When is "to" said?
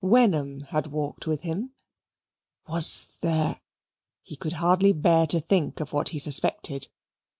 5.27-5.39